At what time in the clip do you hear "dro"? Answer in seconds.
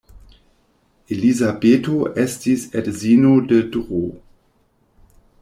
3.77-4.03